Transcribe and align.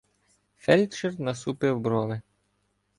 Фельдшер 0.55 1.19
насупив 1.19 1.79
брови. 1.81 2.21